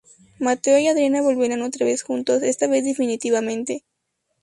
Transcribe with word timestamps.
Mateo 0.39 0.79
y 0.79 0.87
Adriana 0.87 1.21
volverán 1.21 1.61
otra 1.61 1.85
vez 1.85 2.01
juntos, 2.01 2.41
esta 2.41 2.65
vez 2.65 2.83
definitivamente. 2.83 3.83